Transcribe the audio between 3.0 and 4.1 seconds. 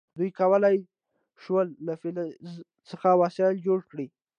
وسایل جوړ کړي.